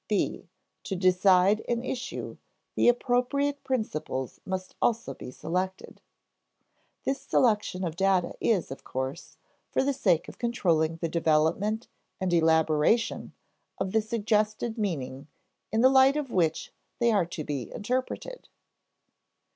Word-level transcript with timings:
[Sidenote: 0.09 0.41
(b) 0.45 0.49
To 0.85 0.95
decide 0.95 1.61
an 1.69 1.83
issue, 1.83 2.37
the 2.73 2.87
appropriate 2.89 3.63
principles 3.63 4.41
must 4.47 4.73
also 4.81 5.13
be 5.13 5.29
selected] 5.29 5.97
(b) 5.97 6.01
This 7.03 7.21
selection 7.21 7.83
of 7.83 7.95
data 7.95 8.33
is, 8.41 8.71
of 8.71 8.83
course, 8.83 9.37
for 9.69 9.83
the 9.83 9.93
sake 9.93 10.27
of 10.27 10.39
controlling 10.39 10.95
the 10.95 11.07
development 11.07 11.87
and 12.19 12.33
elaboration 12.33 13.33
of 13.77 13.91
the 13.91 14.01
suggested 14.01 14.75
meaning 14.75 15.27
in 15.71 15.81
the 15.81 15.87
light 15.87 16.17
of 16.17 16.31
which 16.31 16.73
they 16.97 17.11
are 17.11 17.27
to 17.27 17.43
be 17.43 17.71
interpreted 17.71 18.41
(compare 18.41 18.41
p. 18.41 18.49